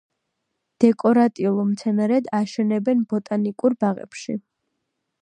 [0.85, 4.41] დეკორატიულ მცენარედ აშენებენ ბოტანიკურ ბაღებში.